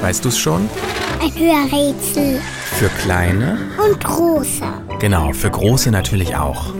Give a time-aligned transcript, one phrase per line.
[0.00, 0.68] Weißt du es schon?
[1.20, 2.40] Ein Hörrätsel.
[2.78, 3.58] Für kleine?
[3.84, 4.62] Und große.
[5.00, 6.72] Genau, für große natürlich auch.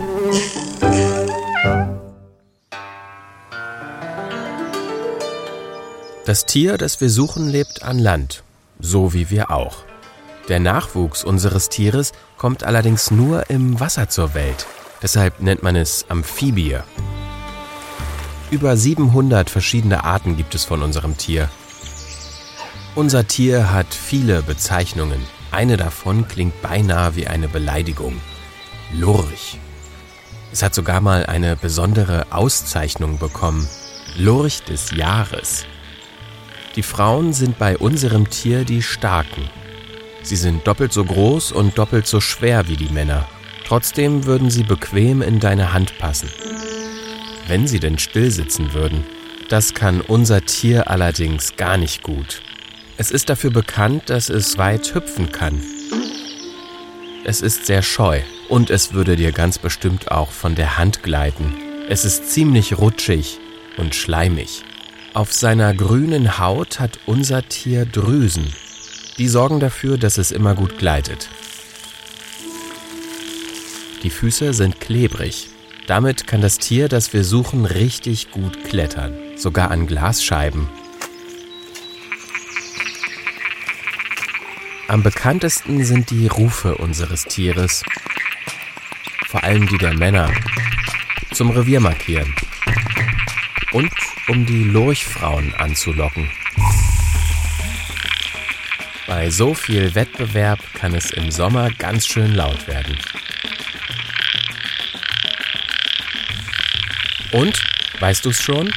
[6.24, 8.44] Das Tier, das wir suchen, lebt an Land,
[8.80, 9.78] so wie wir auch.
[10.48, 14.66] Der Nachwuchs unseres Tieres kommt allerdings nur im Wasser zur Welt.
[15.02, 16.78] Deshalb nennt man es Amphibie.
[18.50, 21.48] Über 700 verschiedene Arten gibt es von unserem Tier.
[22.98, 25.20] Unser Tier hat viele Bezeichnungen.
[25.52, 28.20] Eine davon klingt beinahe wie eine Beleidigung.
[28.92, 29.56] Lurch.
[30.52, 33.68] Es hat sogar mal eine besondere Auszeichnung bekommen.
[34.16, 35.64] Lurch des Jahres.
[36.74, 39.48] Die Frauen sind bei unserem Tier die Starken.
[40.24, 43.28] Sie sind doppelt so groß und doppelt so schwer wie die Männer.
[43.64, 46.30] Trotzdem würden sie bequem in deine Hand passen.
[47.46, 49.04] Wenn sie denn still sitzen würden.
[49.48, 52.42] Das kann unser Tier allerdings gar nicht gut.
[53.00, 55.62] Es ist dafür bekannt, dass es weit hüpfen kann.
[57.24, 61.54] Es ist sehr scheu und es würde dir ganz bestimmt auch von der Hand gleiten.
[61.88, 63.38] Es ist ziemlich rutschig
[63.76, 64.64] und schleimig.
[65.14, 68.52] Auf seiner grünen Haut hat unser Tier Drüsen.
[69.16, 71.28] Die sorgen dafür, dass es immer gut gleitet.
[74.02, 75.50] Die Füße sind klebrig.
[75.86, 80.68] Damit kann das Tier, das wir suchen, richtig gut klettern, sogar an Glasscheiben.
[84.88, 87.82] Am bekanntesten sind die Rufe unseres Tieres,
[89.26, 90.32] vor allem die der Männer,
[91.30, 92.34] zum Revier markieren
[93.72, 93.92] und
[94.28, 96.30] um die Lurchfrauen anzulocken.
[99.06, 102.96] Bei so viel Wettbewerb kann es im Sommer ganz schön laut werden.
[107.32, 107.62] Und,
[108.00, 108.72] weißt du es schon?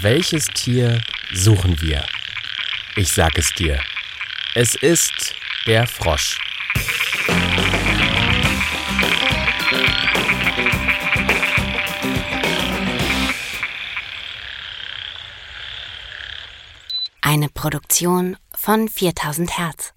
[0.00, 1.00] Welches Tier
[1.32, 2.04] suchen wir?
[2.96, 3.80] Ich sag es dir.
[4.56, 6.38] Es ist der Frosch.
[17.20, 19.94] Eine Produktion von 4000 Hertz.